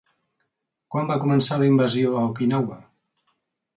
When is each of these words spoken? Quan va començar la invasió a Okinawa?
Quan 0.95 1.11
va 1.11 1.17
començar 1.25 1.59
la 1.63 1.67
invasió 1.73 2.17
a 2.17 2.25
Okinawa? 2.33 2.79